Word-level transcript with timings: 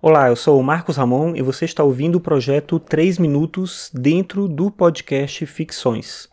Olá, 0.00 0.28
eu 0.28 0.36
sou 0.36 0.60
o 0.60 0.62
Marcos 0.62 0.96
Ramon 0.96 1.34
e 1.34 1.42
você 1.42 1.64
está 1.64 1.82
ouvindo 1.82 2.14
o 2.14 2.20
projeto 2.20 2.78
3 2.78 3.18
Minutos 3.18 3.90
dentro 3.92 4.46
do 4.46 4.70
podcast 4.70 5.44
Ficções. 5.44 6.28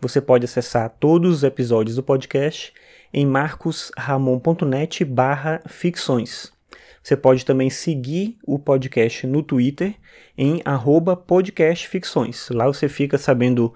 Você 0.00 0.20
pode 0.20 0.46
acessar 0.46 0.92
todos 0.98 1.36
os 1.36 1.44
episódios 1.44 1.94
do 1.94 2.02
podcast 2.02 2.72
em 3.14 3.24
marcosramon.net 3.24 5.04
barra 5.04 5.62
ficções. 5.68 6.52
Você 7.00 7.16
pode 7.16 7.46
também 7.46 7.70
seguir 7.70 8.36
o 8.44 8.58
podcast 8.58 9.28
no 9.28 9.44
Twitter 9.44 9.94
em 10.36 10.60
podcastficções. 11.14 12.48
Lá 12.50 12.66
você 12.66 12.88
fica 12.88 13.16
sabendo 13.16 13.72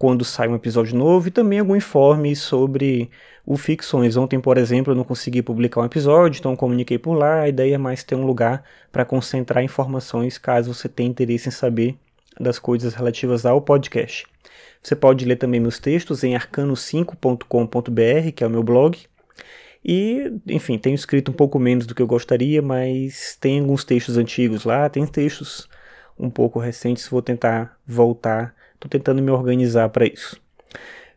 quando 0.00 0.24
sai 0.24 0.48
um 0.48 0.54
episódio 0.54 0.96
novo 0.96 1.28
e 1.28 1.30
também 1.30 1.58
algum 1.58 1.76
informe 1.76 2.34
sobre 2.34 3.10
o 3.44 3.54
Ficções. 3.58 4.16
Ontem, 4.16 4.40
por 4.40 4.56
exemplo, 4.56 4.94
eu 4.94 4.96
não 4.96 5.04
consegui 5.04 5.42
publicar 5.42 5.82
um 5.82 5.84
episódio, 5.84 6.38
então 6.38 6.56
comuniquei 6.56 6.96
por 6.96 7.12
lá. 7.12 7.40
A 7.40 7.50
ideia 7.50 7.74
é 7.74 7.78
mais 7.78 8.02
ter 8.02 8.14
um 8.14 8.24
lugar 8.24 8.64
para 8.90 9.04
concentrar 9.04 9.62
informações 9.62 10.38
caso 10.38 10.72
você 10.72 10.88
tenha 10.88 11.10
interesse 11.10 11.50
em 11.50 11.52
saber 11.52 11.98
das 12.40 12.58
coisas 12.58 12.94
relativas 12.94 13.44
ao 13.44 13.60
podcast. 13.60 14.26
Você 14.82 14.96
pode 14.96 15.26
ler 15.26 15.36
também 15.36 15.60
meus 15.60 15.78
textos 15.78 16.24
em 16.24 16.34
arcano5.com.br, 16.34 18.32
que 18.34 18.42
é 18.42 18.46
o 18.46 18.50
meu 18.50 18.62
blog. 18.62 18.98
E, 19.84 20.32
enfim, 20.46 20.78
tenho 20.78 20.94
escrito 20.94 21.30
um 21.30 21.34
pouco 21.34 21.58
menos 21.58 21.84
do 21.84 21.94
que 21.94 22.00
eu 22.00 22.06
gostaria, 22.06 22.62
mas 22.62 23.36
tem 23.38 23.60
alguns 23.60 23.84
textos 23.84 24.16
antigos 24.16 24.64
lá, 24.64 24.88
tem 24.88 25.06
textos 25.06 25.68
um 26.18 26.30
pouco 26.30 26.58
recentes, 26.58 27.06
vou 27.06 27.20
tentar 27.20 27.78
voltar 27.86 28.54
Estou 28.80 28.88
tentando 28.88 29.20
me 29.20 29.30
organizar 29.30 29.90
para 29.90 30.06
isso. 30.06 30.40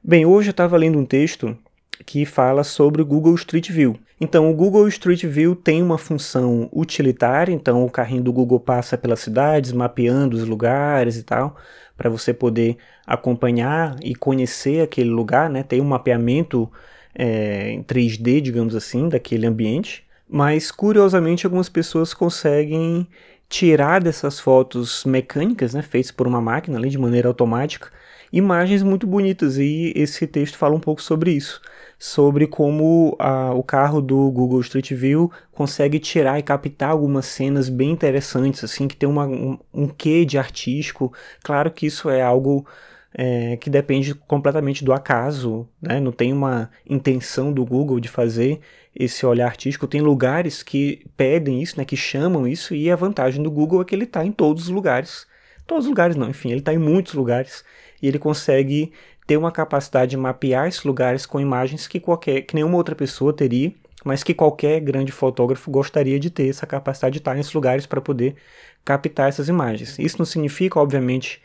Bem, 0.03 0.25
hoje 0.25 0.49
eu 0.49 0.51
estava 0.51 0.75
lendo 0.75 0.99
um 0.99 1.05
texto 1.05 1.57
que 2.05 2.25
fala 2.25 2.61
sobre 2.61 3.01
o 3.01 3.05
Google 3.05 3.33
Street 3.35 3.71
View. 3.71 3.97
Então, 4.19 4.51
o 4.51 4.53
Google 4.53 4.85
Street 4.89 5.23
View 5.23 5.55
tem 5.55 5.81
uma 5.81 5.97
função 5.97 6.67
utilitária, 6.73 7.53
então 7.53 7.85
o 7.85 7.89
carrinho 7.89 8.21
do 8.21 8.33
Google 8.33 8.59
passa 8.59 8.97
pelas 8.97 9.21
cidades, 9.21 9.71
mapeando 9.71 10.35
os 10.35 10.45
lugares 10.45 11.15
e 11.15 11.23
tal, 11.23 11.55
para 11.95 12.09
você 12.09 12.33
poder 12.33 12.75
acompanhar 13.07 13.95
e 14.03 14.13
conhecer 14.13 14.81
aquele 14.81 15.09
lugar, 15.09 15.49
né? 15.49 15.63
Tem 15.63 15.79
um 15.79 15.85
mapeamento 15.85 16.69
é, 17.15 17.71
em 17.71 17.81
3D, 17.81 18.41
digamos 18.41 18.75
assim, 18.75 19.07
daquele 19.07 19.45
ambiente. 19.45 20.03
Mas, 20.29 20.69
curiosamente, 20.69 21.45
algumas 21.45 21.69
pessoas 21.69 22.13
conseguem 22.13 23.07
tirar 23.53 24.01
dessas 24.01 24.39
fotos 24.39 25.05
mecânicas, 25.05 25.75
né, 25.75 25.83
feitas 25.83 26.09
por 26.09 26.25
uma 26.25 26.41
máquina 26.41 26.75
ali 26.75 26.89
de 26.89 26.97
maneira 26.97 27.27
automática, 27.27 27.91
imagens 28.31 28.81
muito 28.81 29.05
bonitas. 29.05 29.59
E 29.59 29.93
esse 29.95 30.25
texto 30.25 30.57
fala 30.57 30.73
um 30.75 30.79
pouco 30.79 30.99
sobre 30.99 31.31
isso, 31.31 31.61
sobre 31.99 32.47
como 32.47 33.15
a, 33.19 33.53
o 33.53 33.61
carro 33.61 34.01
do 34.01 34.31
Google 34.31 34.59
Street 34.61 34.91
View 34.93 35.31
consegue 35.51 35.99
tirar 35.99 36.39
e 36.39 36.41
captar 36.41 36.89
algumas 36.89 37.27
cenas 37.27 37.69
bem 37.69 37.91
interessantes, 37.91 38.63
assim, 38.63 38.87
que 38.87 38.95
tem 38.95 39.07
uma, 39.07 39.27
um, 39.27 39.59
um 39.71 39.87
quê 39.87 40.25
de 40.25 40.39
artístico. 40.39 41.13
Claro 41.43 41.69
que 41.69 41.85
isso 41.85 42.09
é 42.09 42.23
algo 42.23 42.65
é, 43.13 43.57
que 43.57 43.69
depende 43.69 44.15
completamente 44.15 44.83
do 44.83 44.91
acaso, 44.91 45.67
né? 45.81 45.99
não 45.99 46.11
tem 46.11 46.33
uma 46.33 46.71
intenção 46.89 47.53
do 47.53 47.63
Google 47.63 47.99
de 47.99 48.09
fazer 48.09 48.59
esse 48.95 49.25
olhar 49.25 49.45
artístico. 49.45 49.87
Tem 49.87 50.01
lugares 50.01 50.63
que 50.63 51.05
pedem 51.15 51.61
isso, 51.61 51.77
né? 51.77 51.85
que 51.85 51.95
chamam 51.95 52.47
isso, 52.47 52.73
e 52.73 52.89
a 52.89 52.95
vantagem 52.95 53.43
do 53.43 53.51
Google 53.51 53.81
é 53.81 53.85
que 53.85 53.93
ele 53.93 54.05
está 54.05 54.25
em 54.25 54.31
todos 54.31 54.63
os 54.63 54.69
lugares. 54.69 55.27
Todos 55.67 55.85
os 55.85 55.89
lugares 55.89 56.15
não, 56.15 56.29
enfim, 56.29 56.49
ele 56.49 56.59
está 56.59 56.73
em 56.73 56.77
muitos 56.77 57.13
lugares 57.13 57.63
e 58.01 58.07
ele 58.07 58.19
consegue 58.19 58.91
ter 59.25 59.37
uma 59.37 59.51
capacidade 59.51 60.11
de 60.11 60.17
mapear 60.17 60.67
esses 60.67 60.83
lugares 60.83 61.25
com 61.25 61.39
imagens 61.39 61.87
que 61.87 61.99
qualquer, 61.99 62.41
que 62.41 62.55
nenhuma 62.55 62.75
outra 62.75 62.95
pessoa 62.95 63.31
teria, 63.31 63.71
mas 64.03 64.23
que 64.23 64.33
qualquer 64.33 64.81
grande 64.81 65.11
fotógrafo 65.11 65.71
gostaria 65.71 66.19
de 66.19 66.29
ter 66.29 66.49
essa 66.49 66.67
capacidade 66.67 67.13
de 67.13 67.19
estar 67.19 67.33
nesses 67.33 67.53
lugares 67.53 67.85
para 67.85 68.01
poder 68.01 68.35
captar 68.83 69.29
essas 69.29 69.47
imagens. 69.47 69.97
Isso 69.97 70.17
não 70.17 70.25
significa, 70.25 70.79
obviamente, 70.79 71.41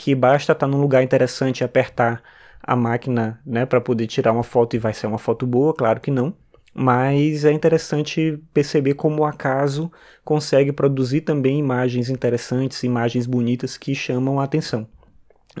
que 0.00 0.14
basta 0.14 0.52
estar 0.52 0.66
num 0.66 0.80
lugar 0.80 1.02
interessante 1.02 1.60
e 1.60 1.64
apertar 1.64 2.22
a 2.62 2.74
máquina 2.74 3.38
né, 3.44 3.66
para 3.66 3.82
poder 3.82 4.06
tirar 4.06 4.32
uma 4.32 4.42
foto 4.42 4.74
e 4.74 4.78
vai 4.78 4.94
ser 4.94 5.06
uma 5.06 5.18
foto 5.18 5.46
boa, 5.46 5.74
claro 5.74 6.00
que 6.00 6.10
não. 6.10 6.34
Mas 6.72 7.44
é 7.44 7.52
interessante 7.52 8.42
perceber 8.54 8.94
como 8.94 9.20
o 9.20 9.26
acaso 9.26 9.92
consegue 10.24 10.72
produzir 10.72 11.20
também 11.20 11.58
imagens 11.58 12.08
interessantes, 12.08 12.82
imagens 12.82 13.26
bonitas 13.26 13.76
que 13.76 13.94
chamam 13.94 14.40
a 14.40 14.44
atenção. 14.44 14.88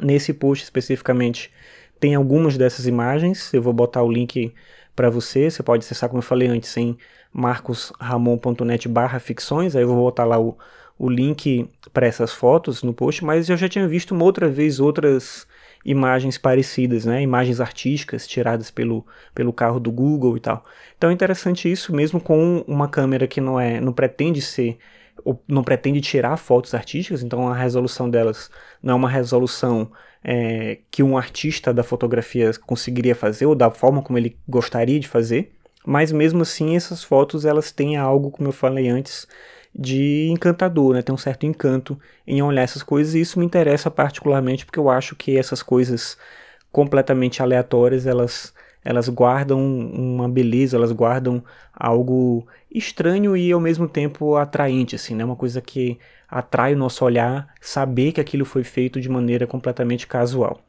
Nesse 0.00 0.32
post 0.32 0.64
especificamente 0.64 1.52
tem 1.98 2.14
algumas 2.14 2.56
dessas 2.56 2.86
imagens, 2.86 3.52
eu 3.52 3.60
vou 3.60 3.74
botar 3.74 4.02
o 4.02 4.10
link 4.10 4.54
para 4.96 5.10
você, 5.10 5.50
você 5.50 5.62
pode 5.62 5.84
acessar, 5.84 6.08
como 6.08 6.20
eu 6.20 6.26
falei 6.26 6.48
antes, 6.48 6.74
em 6.78 6.96
marcosramon.net 7.30 8.88
barra 8.88 9.20
ficções, 9.20 9.76
aí 9.76 9.82
eu 9.82 9.88
vou 9.88 9.96
botar 9.96 10.24
lá 10.24 10.40
o, 10.40 10.56
o 11.00 11.08
link 11.08 11.66
para 11.94 12.06
essas 12.06 12.30
fotos 12.30 12.82
no 12.82 12.92
post, 12.92 13.24
mas 13.24 13.48
eu 13.48 13.56
já 13.56 13.66
tinha 13.66 13.88
visto 13.88 14.14
uma 14.14 14.22
outra 14.22 14.50
vez 14.50 14.78
outras 14.78 15.46
imagens 15.82 16.36
parecidas, 16.36 17.06
né? 17.06 17.22
imagens 17.22 17.58
artísticas 17.58 18.26
tiradas 18.26 18.70
pelo, 18.70 19.06
pelo 19.34 19.50
carro 19.50 19.80
do 19.80 19.90
Google 19.90 20.36
e 20.36 20.40
tal. 20.40 20.62
Então 20.98 21.08
é 21.08 21.12
interessante 21.14 21.72
isso, 21.72 21.96
mesmo 21.96 22.20
com 22.20 22.62
uma 22.68 22.86
câmera 22.86 23.26
que 23.26 23.40
não 23.40 23.58
é, 23.58 23.80
não 23.80 23.94
pretende 23.94 24.42
ser 24.42 24.76
não 25.46 25.62
pretende 25.62 26.00
tirar 26.00 26.36
fotos 26.38 26.72
artísticas, 26.72 27.22
então 27.22 27.46
a 27.48 27.54
resolução 27.54 28.08
delas 28.08 28.50
não 28.82 28.92
é 28.92 28.96
uma 28.96 29.08
resolução 29.08 29.90
é, 30.24 30.78
que 30.90 31.02
um 31.02 31.16
artista 31.16 31.74
da 31.74 31.82
fotografia 31.82 32.50
conseguiria 32.66 33.14
fazer 33.14 33.44
ou 33.44 33.54
da 33.54 33.70
forma 33.70 34.00
como 34.00 34.18
ele 34.18 34.36
gostaria 34.48 34.98
de 34.98 35.06
fazer, 35.06 35.52
mas 35.84 36.10
mesmo 36.10 36.40
assim 36.40 36.74
essas 36.74 37.04
fotos 37.04 37.44
elas 37.44 37.70
têm 37.70 37.98
algo, 37.98 38.30
como 38.30 38.48
eu 38.48 38.52
falei 38.52 38.88
antes, 38.88 39.26
de 39.74 40.28
encantador, 40.30 40.94
né? 40.94 41.02
Tem 41.02 41.14
um 41.14 41.18
certo 41.18 41.46
encanto 41.46 41.98
em 42.26 42.42
olhar 42.42 42.62
essas 42.62 42.82
coisas 42.82 43.14
e 43.14 43.20
isso 43.20 43.38
me 43.38 43.44
interessa 43.46 43.90
particularmente 43.90 44.66
porque 44.66 44.78
eu 44.78 44.90
acho 44.90 45.14
que 45.16 45.36
essas 45.38 45.62
coisas 45.62 46.18
completamente 46.72 47.42
aleatórias, 47.42 48.06
elas 48.06 48.54
elas 48.84 49.08
guardam 49.08 49.60
uma 49.60 50.28
beleza, 50.28 50.76
elas 50.76 50.92
guardam 50.92 51.44
algo 51.74 52.46
estranho 52.70 53.36
e 53.36 53.52
ao 53.52 53.60
mesmo 53.60 53.86
tempo 53.88 54.36
atraente, 54.36 54.96
assim, 54.96 55.14
né? 55.14 55.24
Uma 55.24 55.36
coisa 55.36 55.60
que 55.60 55.98
atrai 56.28 56.74
o 56.74 56.78
nosso 56.78 57.04
olhar, 57.04 57.52
saber 57.60 58.12
que 58.12 58.20
aquilo 58.20 58.44
foi 58.44 58.64
feito 58.64 59.00
de 59.00 59.08
maneira 59.08 59.46
completamente 59.46 60.06
casual. 60.06 60.60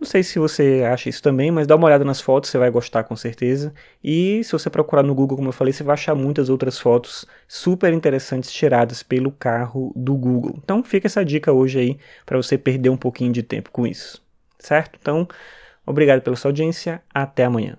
Não 0.00 0.06
sei 0.06 0.22
se 0.22 0.38
você 0.38 0.82
acha 0.90 1.10
isso 1.10 1.22
também, 1.22 1.50
mas 1.50 1.66
dá 1.66 1.76
uma 1.76 1.86
olhada 1.86 2.04
nas 2.06 2.22
fotos, 2.22 2.48
você 2.48 2.56
vai 2.56 2.70
gostar 2.70 3.04
com 3.04 3.14
certeza. 3.14 3.74
E 4.02 4.42
se 4.42 4.52
você 4.52 4.70
procurar 4.70 5.02
no 5.02 5.14
Google, 5.14 5.36
como 5.36 5.50
eu 5.50 5.52
falei, 5.52 5.74
você 5.74 5.84
vai 5.84 5.92
achar 5.92 6.14
muitas 6.14 6.48
outras 6.48 6.78
fotos 6.78 7.26
super 7.46 7.92
interessantes 7.92 8.50
tiradas 8.50 9.02
pelo 9.02 9.30
carro 9.30 9.92
do 9.94 10.16
Google. 10.16 10.54
Então 10.64 10.82
fica 10.82 11.06
essa 11.06 11.22
dica 11.22 11.52
hoje 11.52 11.78
aí 11.78 11.98
para 12.24 12.38
você 12.38 12.56
perder 12.56 12.88
um 12.88 12.96
pouquinho 12.96 13.30
de 13.30 13.42
tempo 13.42 13.70
com 13.70 13.86
isso. 13.86 14.22
Certo? 14.58 14.98
Então, 15.00 15.28
obrigado 15.84 16.22
pela 16.22 16.36
sua 16.36 16.48
audiência, 16.48 17.02
até 17.12 17.44
amanhã. 17.44 17.76